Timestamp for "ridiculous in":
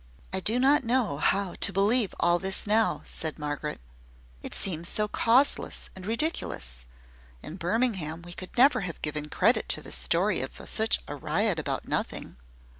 6.07-7.57